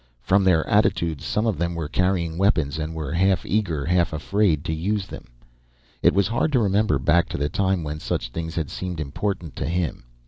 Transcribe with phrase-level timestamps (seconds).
[0.23, 4.65] From their attitudes, some of them were carrying weapons and were half eager, half afraid
[4.65, 5.25] to use them.
[6.01, 9.55] It was hard to remember back to the time when such things had seemed important
[9.57, 10.05] to him.